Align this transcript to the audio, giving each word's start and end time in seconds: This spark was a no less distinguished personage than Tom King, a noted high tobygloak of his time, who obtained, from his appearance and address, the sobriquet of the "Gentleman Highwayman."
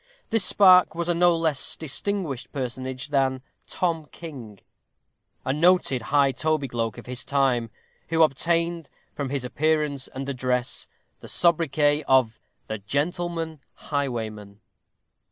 This 0.31 0.43
spark 0.43 0.95
was 0.95 1.09
a 1.09 1.13
no 1.13 1.37
less 1.37 1.75
distinguished 1.77 2.51
personage 2.51 3.09
than 3.09 3.43
Tom 3.67 4.07
King, 4.11 4.59
a 5.45 5.53
noted 5.53 6.01
high 6.01 6.31
tobygloak 6.31 6.97
of 6.97 7.05
his 7.05 7.23
time, 7.23 7.69
who 8.09 8.23
obtained, 8.23 8.89
from 9.13 9.29
his 9.29 9.43
appearance 9.45 10.07
and 10.07 10.27
address, 10.27 10.87
the 11.19 11.27
sobriquet 11.27 12.01
of 12.07 12.39
the 12.65 12.79
"Gentleman 12.79 13.59
Highwayman." 13.75 14.59